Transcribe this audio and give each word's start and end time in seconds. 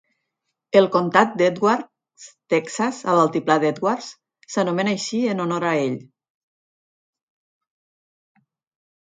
El 0.79 0.85
comtat 0.93 1.33
d'Edwards, 1.41 2.23
Texas, 2.53 3.01
a 3.13 3.17
l'altiplà 3.17 3.59
d'Edwards, 3.65 4.09
s'anomena 4.55 4.97
així 5.01 5.21
en 5.35 5.45
honor 5.47 5.69
a 5.75 5.75
ell. 5.85 6.01